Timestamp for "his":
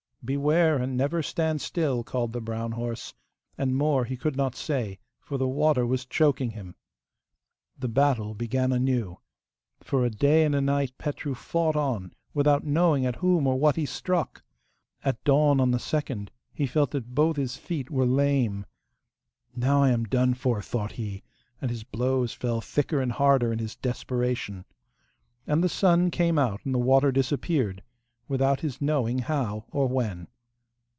17.37-17.57, 21.71-21.83, 23.57-23.75, 28.61-28.79